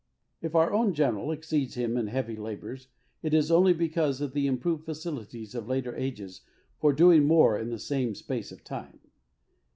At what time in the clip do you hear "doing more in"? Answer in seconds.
6.91-7.69